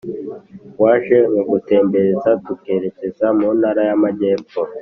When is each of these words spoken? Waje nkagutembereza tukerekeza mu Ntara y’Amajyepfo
Waje 0.83 1.17
nkagutembereza 1.29 2.29
tukerekeza 2.45 3.25
mu 3.37 3.47
Ntara 3.57 3.81
y’Amajyepfo 3.89 4.61